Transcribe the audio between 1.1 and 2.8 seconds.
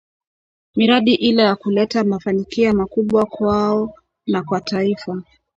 ile na kuleta mafanikia